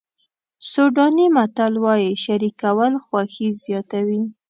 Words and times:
سوډاني 0.71 1.25
متل 1.35 1.73
وایي 1.83 2.11
شریکول 2.23 2.93
خوښي 3.05 3.47
زیاتوي. 3.63 4.21